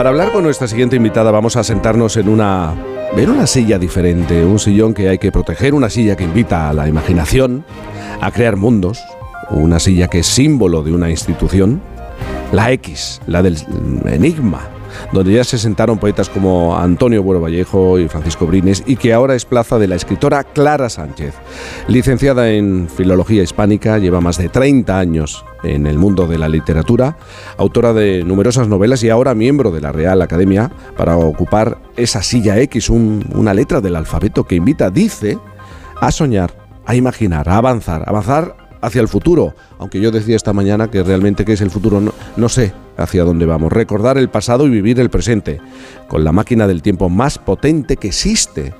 [0.00, 2.74] Para hablar con nuestra siguiente invitada vamos a sentarnos en una
[3.14, 6.72] ver una silla diferente, un sillón que hay que proteger, una silla que invita a
[6.72, 7.66] la imaginación,
[8.18, 8.98] a crear mundos,
[9.50, 11.82] una silla que es símbolo de una institución,
[12.50, 13.58] la X, la del
[14.06, 14.70] enigma,
[15.12, 19.34] donde ya se sentaron poetas como Antonio Buero Vallejo y Francisco Brines, y que ahora
[19.34, 21.34] es plaza de la escritora Clara Sánchez.
[21.88, 27.16] Licenciada en Filología Hispánica, lleva más de 30 años en el mundo de la literatura,
[27.56, 32.58] autora de numerosas novelas y ahora miembro de la Real Academia para ocupar esa silla
[32.58, 35.38] X, una letra del alfabeto que invita, dice,
[36.00, 36.52] a soñar,
[36.86, 41.44] a imaginar, a avanzar, avanzar hacia el futuro, aunque yo decía esta mañana que realmente
[41.44, 42.00] qué es el futuro,
[42.36, 43.72] no, sé hacia dónde vamos.
[43.72, 45.60] Recordar el pasado y vivir el presente,
[46.08, 48.74] con la máquina del tiempo más potente que existe.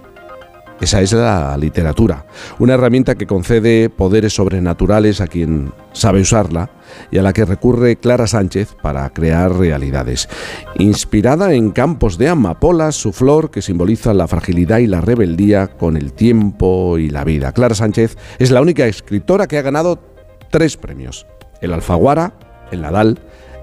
[0.81, 2.25] Esa es la literatura,
[2.59, 6.71] una herramienta que concede poderes sobrenaturales a quien sabe usarla
[7.11, 10.29] y a la que recurre Clara Sánchez para crear realidades.
[10.79, 15.99] Inspirada en campos de amapolas, su flor que simboliza la fragilidad y la rebeldía con
[15.99, 17.53] el tiempo y la vida.
[17.53, 20.01] Clara Sánchez es la única escritora que ha ganado
[20.51, 21.27] tres premios,
[21.61, 22.33] el Alfaguara,
[22.73, 23.19] el Nadal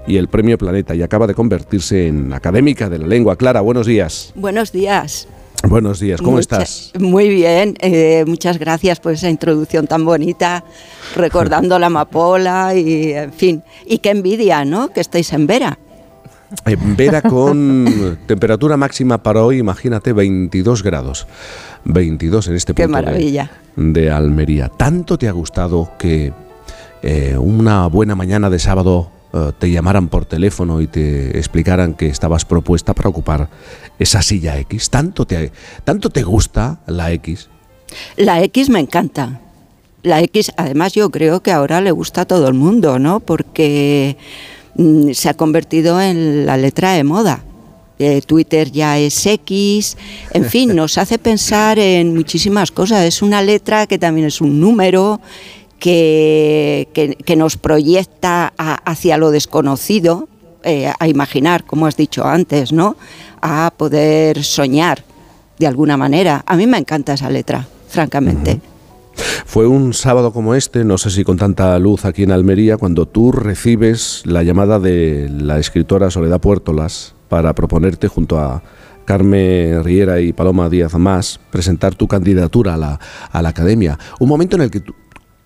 [0.06, 3.34] y el Premio Planeta y acaba de convertirse en académica de la lengua.
[3.34, 4.32] Clara, buenos días.
[4.36, 5.26] Buenos días.
[5.66, 6.92] Buenos días, ¿cómo estás?
[6.98, 10.64] Muy bien, eh, muchas gracias por esa introducción tan bonita,
[11.16, 14.88] recordando la amapola y, en fin, y qué envidia, ¿no?
[14.88, 15.78] Que estáis en Vera.
[16.64, 21.26] En Vera con temperatura máxima para hoy, imagínate, 22 grados.
[21.84, 23.50] 22 en este punto maravilla.
[23.76, 24.68] De, Almería.
[24.68, 26.32] ¿Tanto te ha gustado que
[27.02, 32.06] eh, una buena mañana de sábado eh, te llamaran por teléfono y te explicaran que
[32.06, 33.48] estabas propuesta para ocupar
[33.98, 34.90] esa silla X?
[34.90, 35.52] ¿Tanto te,
[35.84, 37.48] tanto te gusta la X?
[38.16, 39.40] La X me encanta.
[40.02, 43.20] La X, además, yo creo que ahora le gusta a todo el mundo, ¿no?
[43.20, 44.16] Porque
[44.76, 47.44] mm, se ha convertido en la letra de moda.
[47.98, 49.96] Eh, Twitter ya es X,
[50.32, 53.04] en fin, nos hace pensar en muchísimas cosas.
[53.04, 55.20] Es una letra que también es un número,
[55.78, 60.28] que, nos proyecta hacia lo desconocido,
[60.64, 62.96] eh, a imaginar, como has dicho antes, ¿no?
[63.40, 65.04] A poder soñar
[65.58, 66.42] de alguna manera.
[66.46, 68.60] A mí me encanta esa letra, francamente.
[69.46, 73.06] Fue un sábado como este, no sé si con tanta luz aquí en Almería, cuando
[73.06, 78.62] tú recibes la llamada de la escritora Soledad Puertolas para proponerte junto a
[79.04, 83.00] Carmen Riera y Paloma Díaz Más presentar tu candidatura a la,
[83.32, 83.98] a la academia.
[84.20, 84.94] Un momento en el que tú,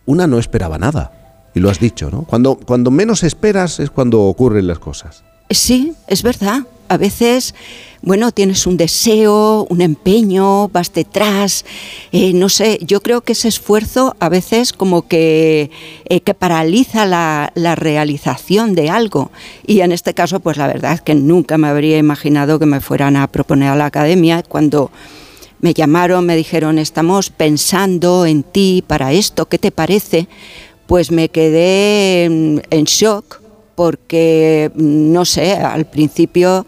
[0.07, 1.13] una no esperaba nada.
[1.55, 2.23] Y lo has dicho, ¿no?
[2.23, 5.23] Cuando, cuando menos esperas es cuando ocurren las cosas.
[5.51, 6.61] Sí, es verdad.
[6.89, 7.55] A veces,
[8.03, 11.65] bueno, tienes un deseo, un empeño, vas detrás,
[12.11, 15.71] eh, no sé, yo creo que ese esfuerzo a veces como que,
[16.05, 19.31] eh, que paraliza la, la, realización de algo.
[19.67, 22.81] Y en este caso, pues la verdad es que nunca me habría imaginado que me
[22.81, 24.91] fueran a proponer a la academia cuando
[25.63, 30.27] me llamaron, me dijeron, estamos pensando en ti para esto, ¿qué te parece?
[30.87, 33.41] Pues me quedé en shock
[33.77, 36.67] porque, no sé, al principio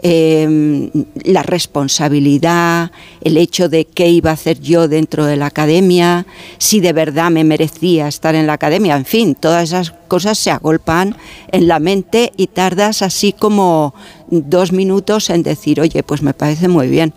[0.00, 0.90] em,
[1.24, 6.24] la responsabilidad, el hecho de qué iba a hacer yo dentro de la academia,
[6.58, 10.52] si de verdad me merecía estar en la academia, en fin, todas esas cosas se
[10.52, 11.16] agolpan
[11.50, 13.92] en la mente y tardas así como
[14.30, 17.12] dos minutos en decir, oye, pues me parece muy bien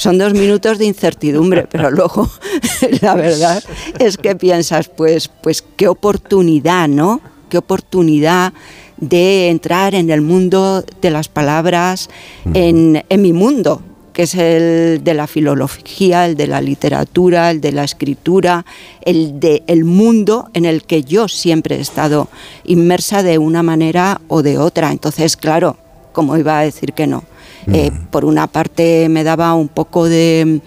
[0.00, 2.28] son dos minutos de incertidumbre, pero luego
[3.02, 3.62] la verdad
[3.98, 7.20] es que piensas, pues, pues qué oportunidad, ¿no?
[7.50, 8.52] Qué oportunidad
[8.96, 12.08] de entrar en el mundo de las palabras,
[12.54, 17.72] en, mi mundo, que es el de la filología, el de la literatura, el de
[17.72, 18.64] la escritura,
[19.02, 22.28] el de el mundo en el que yo siempre he estado
[22.64, 24.92] inmersa de una manera o de otra.
[24.92, 25.76] Entonces, claro,
[26.12, 27.24] ¿cómo iba a decir que no?
[27.66, 30.60] Eh, por una parte me daba un poco de...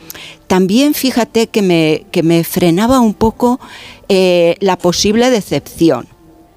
[0.47, 3.59] También fíjate que me, que me frenaba un poco
[4.09, 6.07] eh, la posible decepción.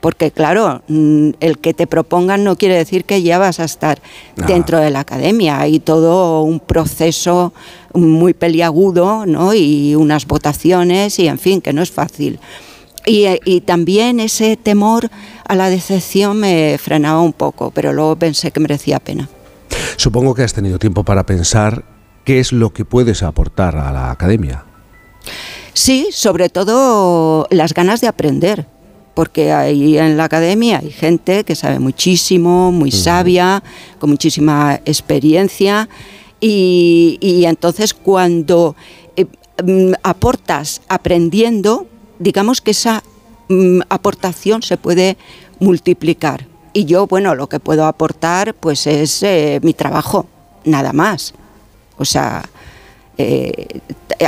[0.00, 4.00] Porque claro, mm, el que te propongan no quiere decir que ya vas a estar
[4.46, 5.58] dentro de la academia.
[5.60, 7.52] Hay todo un proceso
[7.94, 9.54] muy peliagudo ¿no?
[9.54, 12.38] y unas votaciones y en fin, que no es fácil.
[13.06, 15.10] Y, y, también ese temor
[15.46, 19.28] a la decepción me frenaba un poco, pero luego pensé que merecía pena.
[19.96, 21.84] Supongo que has tenido tiempo para pensar
[22.24, 24.64] qué es lo que puedes aportar a la academia.
[25.72, 28.66] Sí, sobre todo las ganas de aprender,
[29.14, 33.62] porque ahí en la academia hay gente que sabe muchísimo, muy sabia,
[33.98, 35.88] con muchísima experiencia,
[36.40, 38.76] y, entonces cuando
[39.16, 39.26] eh,
[39.64, 41.86] mm, aportas aprendiendo,
[42.18, 43.02] digamos que esa
[43.48, 45.16] mm, aportación se puede
[45.58, 46.46] multiplicar
[46.76, 50.26] y yo, bueno, lo que puedo aportar pues es eh, mi trabajo,
[50.66, 51.32] nada más.
[51.96, 52.44] O sea,
[53.16, 53.80] eh,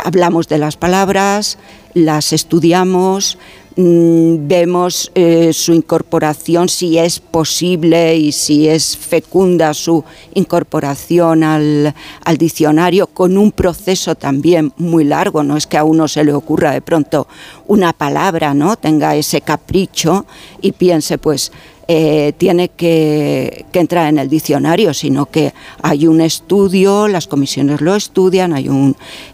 [0.03, 1.59] hablamos de las palabras,
[1.93, 3.37] las estudiamos,
[3.77, 10.03] mm, vemos eh, su incorporación, si es posible y si es fecunda su
[10.33, 11.95] incorporación al,
[12.25, 15.43] al, diccionario, con un proceso también muy largo.
[15.43, 17.29] No es que a uno se le ocurra de pronto
[17.67, 18.77] una palabra, ¿no?
[18.77, 20.25] Tenga ese capricho
[20.63, 21.53] y piense, pues
[21.91, 27.95] eh, tiene que, entrar en el diccionario, sino que hay un estudio, las comisiones lo
[27.95, 28.55] estudian,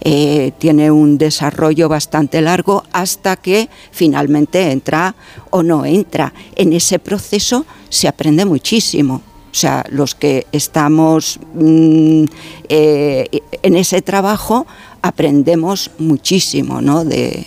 [0.00, 5.16] eh, tiene un desarrollo bastante largo hasta que finalmente entra
[5.50, 6.32] o no entra.
[6.54, 9.16] En ese proceso se aprende muchísimo.
[9.50, 12.24] O sea, los que estamos mm,
[12.68, 13.26] eh,
[13.62, 14.64] en ese trabajo
[15.02, 17.04] aprendemos muchísimo ¿no?
[17.04, 17.44] de,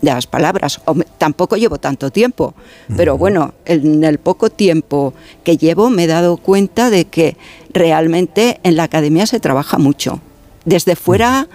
[0.00, 0.80] de las palabras.
[1.18, 2.54] tampoco llevo tanto tiempo,
[2.96, 5.14] pero bueno, en el poco tiempo
[5.44, 7.36] que llevo me he dado cuenta de que
[7.72, 10.20] realmente en la academia se trabaja mucho.
[10.64, 11.48] Desde fuera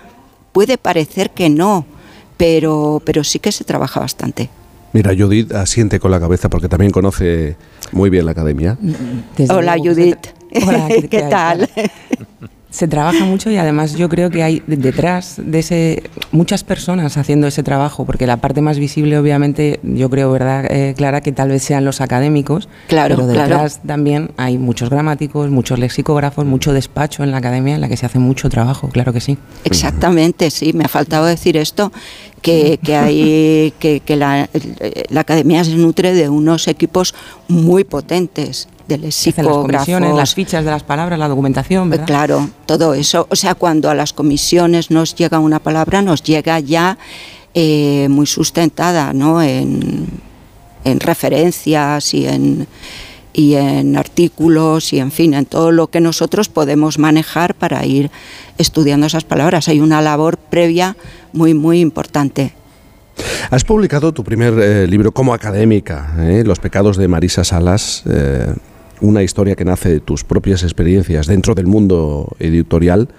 [0.52, 1.86] puede parecer que no,
[2.38, 4.50] pero, pero sí que se trabaja bastante.
[4.94, 7.56] Mira, Judith asiente con la cabeza porque también conoce
[7.92, 8.78] muy bien la academia.
[9.50, 10.28] Hola, Judith.
[10.66, 11.70] Hola, ¿qué, tal?
[12.74, 17.46] Se trabaja mucho y además yo creo que hay detrás de ese muchas personas haciendo
[17.46, 21.50] ese trabajo, porque la parte más visible obviamente yo creo, ¿verdad, eh, Clara, que tal
[21.50, 27.24] vez sean los académicos, claro, pero detrás también hay muchos gramáticos, muchos lexicógrafos, mucho despacho
[27.24, 29.38] en la academia en la que se hace mucho trabajo, claro que sí.
[29.66, 31.92] Exactamente, sí, me ha faltado decir esto,
[32.42, 34.50] que, hay que, la,
[35.10, 37.14] la academia se nutre de unos equipos
[37.48, 39.88] muy potentes de lexicógrafos.
[39.88, 42.06] Las, las fichas de las palabras, la documentación, ¿verdad?
[42.06, 43.28] Claro, todo eso.
[43.30, 46.98] O sea, cuando a las comisiones nos llega una palabra, nos llega ya
[47.54, 49.42] eh, muy sustentada, ¿no?
[49.42, 50.08] En,
[50.84, 52.68] en referencias y en
[53.34, 58.12] y en artículos y en fin, en todo lo que nosotros podemos manejar para ir
[58.60, 59.68] estudiando esas palabras.
[59.68, 60.96] Hay una labor previa
[61.34, 62.54] muy, muy importante.
[63.50, 66.44] Has publicado tu primer eh, libro como académica, ¿eh?
[66.46, 68.04] Los pecados de Marisa Salas
[69.04, 73.10] una historia que nace de tus propias experiencias dentro del mundo editorial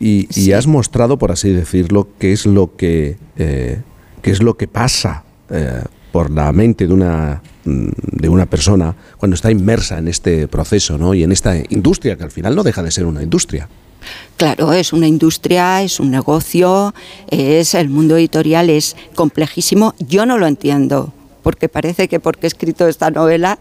[0.00, 3.82] y, has mostrado, por así decirlo, qué es lo que, eh,
[4.20, 8.96] qué es lo que pasa eh, por la mente de una, mm, de una persona
[9.16, 11.14] cuando está inmersa en este proceso ¿no?
[11.14, 13.68] y en esta industria, que al final no deja de ser una industria.
[14.36, 16.92] Claro, es una industria, es un negocio,
[17.30, 19.94] es el mundo editorial es complejísimo.
[20.00, 23.58] Yo no lo entiendo porque parece que porque he escrito esta novela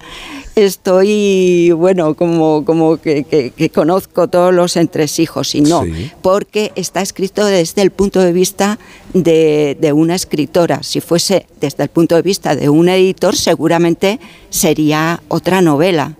[0.55, 5.83] estoy, bueno, como, como que, conozco todos los entresijos y no,
[6.21, 8.79] porque está escrito desde el punto de vista
[9.13, 10.83] de, de, una escritora.
[10.83, 14.19] Si fuese desde el punto de vista de un editor, seguramente
[14.49, 16.15] sería otra novela.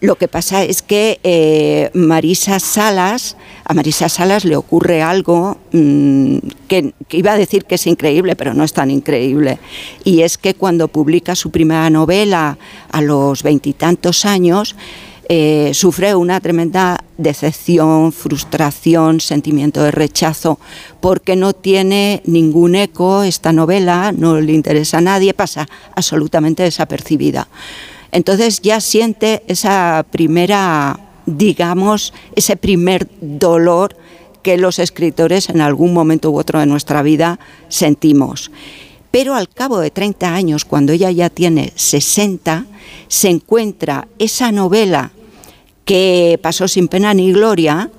[0.00, 3.36] Lo que pasa es que eh, Marisa Salas,
[3.68, 8.54] a Marisa Salas le ocurre algo mm, que, iba a decir que es increíble, pero
[8.54, 9.58] no es tan increíble.
[10.04, 12.58] Y es que cuando publica su primera novela
[12.92, 14.76] a los veintitantos años,
[15.28, 20.60] eh, sufre una tremenda decepción, frustración, sentimiento de rechazo,
[21.00, 25.66] porque no tiene ningún eco esta novela, no le interesa a nadie, pasa
[25.96, 27.48] absolutamente desapercibida.
[28.12, 33.96] Entonces ya siente esa primera, digamos, ese primer dolor
[34.42, 38.50] que los escritores en algún momento u otro de nuestra vida sentimos.
[39.10, 42.66] Pero al cabo de 30 años, cuando ella ya tiene 60,
[43.08, 45.10] se encuentra esa novela
[45.84, 47.90] que pasó sin pena ni gloria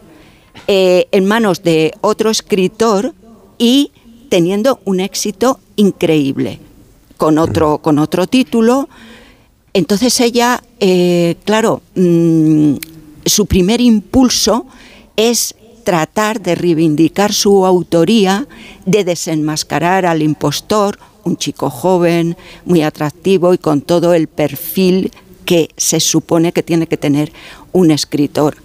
[0.68, 3.14] eh, en manos de otro escritor
[3.58, 3.92] y
[4.30, 6.60] teniendo un éxito increíble,
[7.18, 8.90] con otro, con otro título,
[9.74, 12.76] entonces ella, eh, claro, mm,
[13.30, 14.66] su primer impulso
[15.16, 18.48] es tratar de reivindicar su autoría,
[18.86, 25.12] de desenmascarar al impostor, un chico joven, muy atractivo y con todo el perfil
[25.46, 27.32] que se supone que tiene que tener
[27.72, 28.58] un escritor.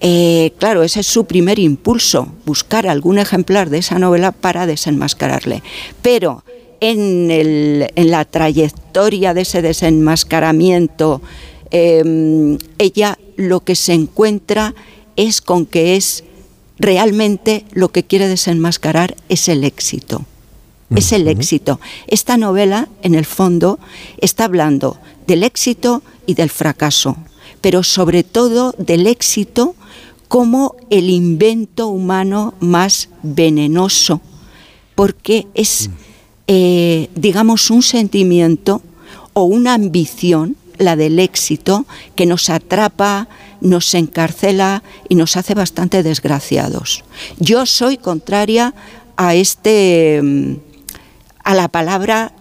[0.00, 5.62] Eh, claro, ese es su primer impulso, buscar algún ejemplar de esa novela para desenmascararle.
[6.02, 6.42] Pero
[6.80, 11.20] en, el, en la trayectoria de ese desenmascaramiento,
[11.70, 14.74] em, ella lo que se encuentra
[15.16, 16.24] es con que es
[16.78, 20.24] realmente lo que quiere desenmascarar es el éxito.
[20.96, 21.78] Es el éxito.
[22.08, 23.78] Esta novela, en el fondo,
[24.18, 24.98] está hablando
[25.28, 27.16] del éxito y del fracaso,
[27.60, 29.76] pero sobre todo del éxito
[30.26, 34.20] como el invento humano más venenoso,
[34.94, 35.88] porque es...
[35.88, 36.10] Mm.
[36.52, 38.82] Eh, digamos, un sentimiento
[39.34, 43.28] o una ambición, la del éxito, que nos atrapa,
[43.60, 47.04] nos encarcela y nos hace bastante desgraciados.
[47.38, 48.74] Yo soy contraria
[49.16, 50.54] a este mm,
[51.44, 52.32] a la palabra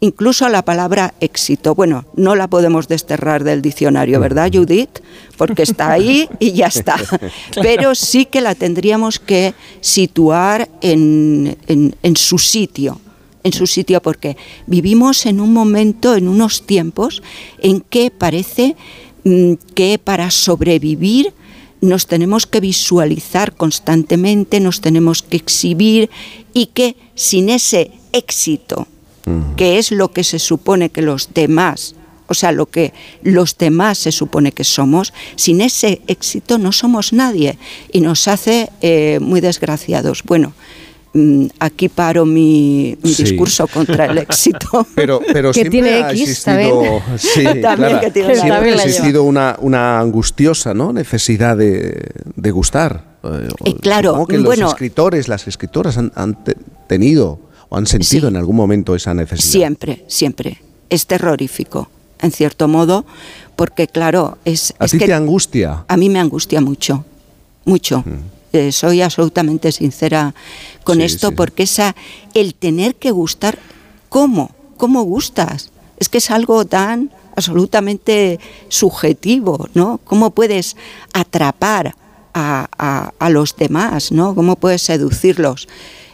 [0.00, 1.74] incluso a la palabra éxito.
[1.74, 5.00] Bueno, no la podemos desterrar del diccionario, ¿verdad, Judith?
[5.38, 6.96] Porque está ahí y ya está.
[7.62, 13.00] Pero sí que la tendríamos que situar en, en su sitio
[13.44, 14.36] en su sitio porque
[14.66, 17.22] vivimos en un momento, en unos tiempos
[17.58, 18.74] en que parece
[19.22, 21.32] mm, que para sobrevivir
[21.80, 26.10] nos tenemos que visualizar constantemente, nos tenemos que exhibir
[26.54, 28.88] y que sin ese éxito,
[29.56, 31.94] que es lo que se supone que los demás,
[32.26, 37.12] o sea, lo que los demás se supone que somos, sin ese éxito no somos
[37.12, 37.58] nadie
[37.92, 40.22] y nos hace eh, muy desgraciados.
[40.24, 40.54] Bueno,
[41.58, 44.86] aquí paro mi, discurso contra el éxito.
[44.94, 50.92] Pero, pero siempre ha existido, siempre ha existido una, una angustiosa ¿no?
[50.92, 53.04] necesidad de, de gustar.
[53.22, 56.36] Eh, eh, claro, que los escritores, las escritoras han, han
[56.88, 57.38] tenido
[57.76, 59.50] han sentido en algún momento esa necesidad?
[59.50, 60.60] Siempre, siempre.
[60.90, 61.88] Es terrorífico,
[62.20, 63.04] en cierto modo,
[63.56, 64.74] porque claro, es...
[64.78, 65.84] ¿A ti te angustia?
[65.88, 67.04] A mí me angustia mucho,
[67.64, 68.00] mucho.
[68.00, 68.33] Mm.
[68.54, 70.34] Eh, soy absolutamente sincera
[70.84, 71.94] con esto, porque esa,
[72.34, 73.58] el tener que gustar,
[74.08, 74.50] ¿cómo?
[74.76, 75.70] ¿Cómo gustas?
[75.98, 80.00] Es que es algo tan absolutamente subjetivo, ¿no?
[80.04, 80.76] ¿Cómo puedes
[81.12, 81.96] atrapar
[82.32, 84.34] a, a los demás, ¿no?
[84.34, 85.68] ¿Cómo puedes seducirlos?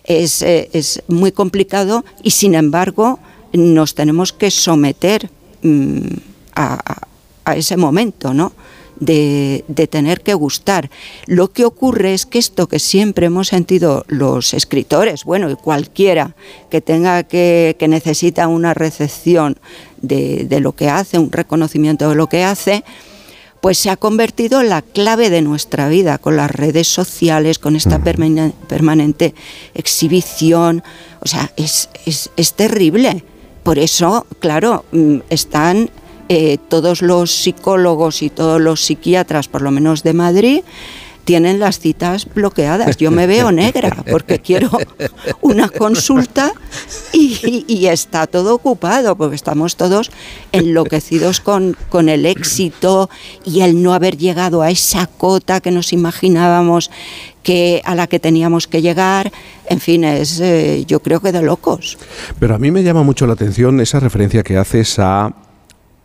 [0.05, 3.21] Eh, es, muy complicado y sin embargo
[3.53, 5.31] nos tenemos que someter
[5.63, 6.01] mm,
[6.57, 7.07] a,
[7.55, 8.53] ese momento, ¿no?
[9.01, 10.91] De, tener que gustar.
[11.27, 16.37] Lo que ocurre es que esto que siempre hemos sentido los escritores, bueno, y cualquiera
[16.71, 19.59] que tenga que, que necesita una recepción
[20.03, 22.85] de, de, lo que hace, un reconocimiento de lo que hace,
[23.61, 27.77] pues se ha convertido en la clave de nuestra vida, con las redes sociales, con
[27.77, 29.35] esta permanente
[29.75, 30.83] exhibición.
[31.21, 33.23] O sea, es, es, terrible.
[33.63, 35.91] Por eso, claro, mm, están
[36.33, 40.61] eh, todos los psicólogos y todos los psiquiatras, por lo menos de Madrid,
[41.25, 42.97] tienen las citas bloqueadas.
[42.99, 44.71] Yo me veo negra porque quiero
[45.41, 46.53] una consulta
[47.13, 50.13] y, está todo ocupado porque estamos todos
[50.53, 53.11] enloquecidos con, con, el éxito
[53.45, 56.93] y el no haber llegado a esa cota que nos imaginábamos
[57.43, 59.33] que a la que teníamos que llegar.
[59.67, 61.99] En fin, es eh, yo creo que de locos.
[62.39, 65.35] Pero a mí me llama mucho la atención esa referencia que haces a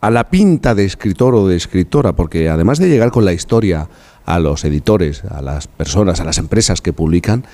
[0.06, 3.88] a la pinta de escritor o de escritora, porque además de llegar con la historia
[4.24, 7.44] a los editores, a las personas, a las empresas que publican,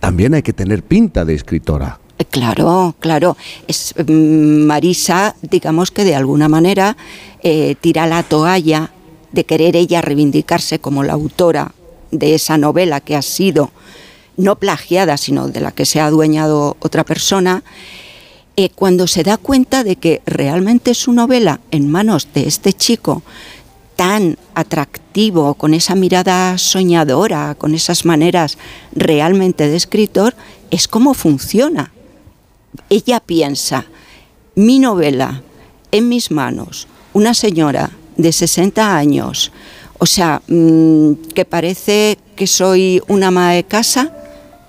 [0.00, 2.00] también hay que tener pinta de escritora.
[2.18, 3.36] Eh, claro, claro.
[3.68, 6.96] Es, mm, Marisa, digamos que de alguna manera
[7.44, 8.90] eh, tira la toalla
[9.30, 11.76] de querer ella reivindicarse como la autora
[12.10, 13.70] de esa novela que ha sido
[14.36, 17.62] no plagiada, sino de la que se ha adueñado otra persona,
[18.56, 23.22] eh, cuando se da cuenta de que realmente su novela en manos de este chico
[23.96, 28.58] tan atractivo, con esa mirada soñadora, con esas maneras
[28.92, 30.34] realmente de escritor,
[30.70, 31.92] es como funciona.
[32.90, 33.86] Ella piensa,
[34.54, 35.42] mi novela
[35.92, 39.52] en mis manos, una señora de 60 años,
[39.98, 44.13] o sea, mm, que parece que soy una ama de casa,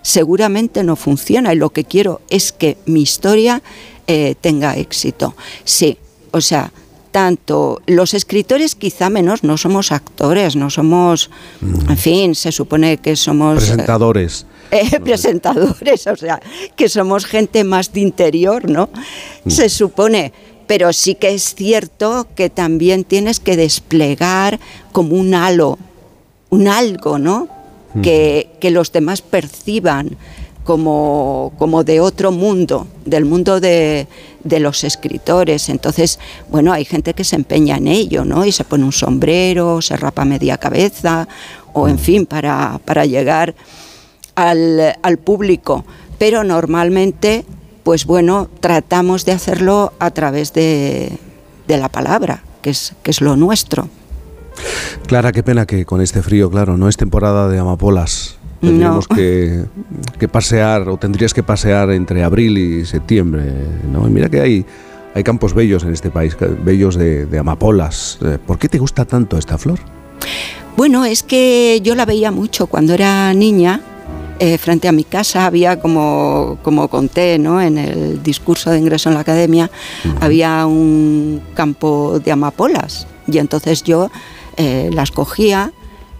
[0.06, 3.64] seguramente no funciona y lo que quiero es que mi historia
[4.06, 5.36] eh, tenga éxito.
[5.64, 5.98] Sí,
[6.30, 6.72] o sea,
[7.10, 11.90] tanto los escritores quizá menos, no somos actores, no somos, mm.
[11.90, 13.56] en fin, se supone que somos...
[13.56, 14.46] Eh, presentadores.
[14.72, 16.42] Eh, presentadores, o sea,
[16.76, 18.90] que somos gente más de interior, ¿no?
[19.44, 19.50] Mm.
[19.50, 20.34] Se supone,
[20.66, 24.60] pero sí que es cierto que también tienes que desplegar
[24.92, 25.78] como un halo,
[26.50, 27.55] un algo, ¿no?
[27.96, 28.02] Mm.
[28.02, 30.18] Que, que los demás perciban
[30.66, 34.08] como, como de otro mundo, del mundo de,
[34.44, 35.70] de, los escritores.
[35.70, 38.46] Entonces, bueno, hay gente que se empeña en ello, ¿no?
[38.46, 41.28] Y se pone un sombrero, se rapa media cabeza,
[41.72, 43.56] o en fin, para, para llegar
[44.34, 45.86] al, al público.
[46.18, 47.46] Pero normalmente,
[47.84, 51.18] pues bueno, tratamos de hacerlo a través de,
[51.68, 53.88] de la palabra, que es, que es lo nuestro.
[55.08, 60.28] Clara, qué pena que con este frío, claro, no es temporada de amapolas Tendríamos que,
[60.32, 63.44] pasear, o tendrías que pasear entre abril y septiembre.
[63.92, 64.08] ¿no?
[64.08, 64.66] Y mira que hay,
[65.14, 68.18] hay campos bellos en este país, bellos de, amapolas.
[68.24, 69.80] Eh, ¿Por qué te gusta tanto esta flor?
[70.78, 73.82] Bueno, es que yo la veía mucho cuando era niña
[74.40, 77.62] eh, frente a mi casa había, como, como conté ¿no?
[77.62, 79.72] en el discurso de ingreso en la academia,
[80.20, 84.12] había un campo de amapolas y entonces yo
[84.58, 85.72] eh, las cogía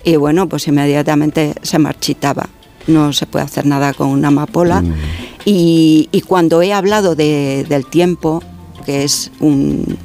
[0.04, 2.48] y bueno, pues inmediatamente se marchitaba.
[2.88, 4.82] No se puede hacer nada con una amapola.
[4.82, 4.94] Mm.
[5.46, 8.44] Y, cuando he hablado del tiempo,
[8.86, 9.98] que es un,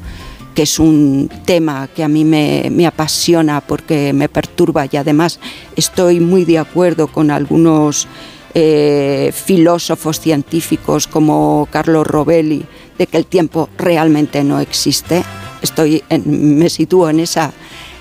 [0.54, 5.38] que es un tema que a mí me, apasiona porque me perturba y además
[5.76, 8.08] estoy muy de acuerdo con algunos
[8.54, 12.64] eh, filósofos científicos como Carlos Rovelli
[12.98, 15.22] de que el tiempo realmente no existe.
[15.62, 17.52] Estoy me sitúo en esa,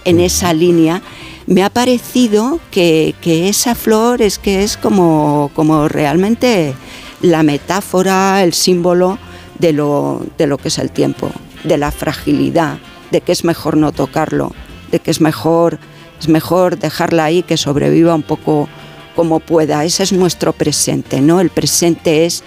[0.06, 1.02] en esa línea.
[1.48, 6.76] Me ha parecido que, esa flor es que es como, como realmente
[7.22, 9.18] la metáfora, el símbolo
[9.58, 11.32] de lo, de lo que es el tiempo
[11.64, 12.78] de la fragilidad,
[13.12, 14.54] de que es mejor no tocarlo,
[14.92, 15.80] de que es mejor,
[16.20, 18.70] es mejor dejarla ahí que sobreviva un poco
[19.16, 19.84] como pueda.
[19.84, 21.42] Ese es nuestro presente, ¿no?
[21.42, 22.44] El presente es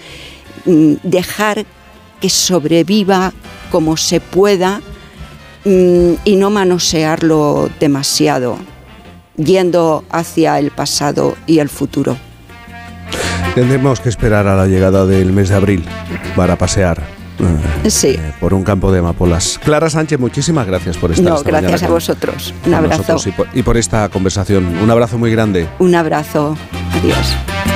[0.65, 1.65] mm, dejar
[2.19, 3.33] que sobreviva
[3.71, 4.81] como se pueda
[5.65, 8.57] y no manosearlo demasiado,
[9.37, 12.17] yendo hacia el pasado y el futuro.
[13.55, 15.85] Tendremos que esperar a la llegada del mes de abril
[16.35, 17.03] para pasear
[17.89, 18.09] sí.
[18.09, 19.59] Eh, por un campo de amapolas.
[19.63, 21.25] Clara Sánchez, muchísimas gracias por estar.
[21.25, 22.53] No, gracias a vosotros.
[22.65, 23.17] Un abrazo.
[23.53, 24.77] y por esta conversación.
[24.77, 25.67] Un abrazo muy grande.
[25.79, 26.57] Un abrazo.
[26.93, 27.72] Adiós.